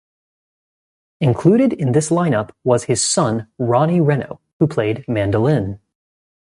Included 1.19 1.73
in 1.73 1.91
this 1.91 2.09
lineup 2.09 2.49
was 2.63 2.85
his 2.85 3.07
son, 3.07 3.49
Ronnie 3.59 4.01
Reno, 4.01 4.41
who 4.57 4.65
played 4.65 5.05
mandolin. 5.07 5.79